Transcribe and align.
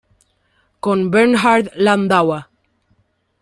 Con 0.79 1.11
Bernhard 1.11 1.69
Landauer. 1.75 2.47